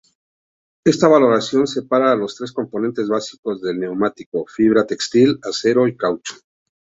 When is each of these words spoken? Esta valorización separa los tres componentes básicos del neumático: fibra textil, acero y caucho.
Esta 0.83 1.07
valorización 1.07 1.67
separa 1.67 2.15
los 2.15 2.35
tres 2.35 2.51
componentes 2.51 3.07
básicos 3.07 3.61
del 3.61 3.77
neumático: 3.79 4.47
fibra 4.47 4.83
textil, 4.87 5.39
acero 5.43 5.87
y 5.87 5.95
caucho. 5.95 6.37